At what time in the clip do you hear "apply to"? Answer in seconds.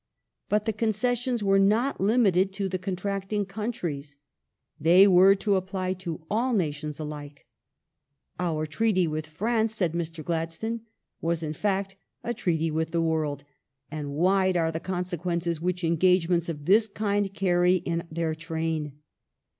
5.57-6.25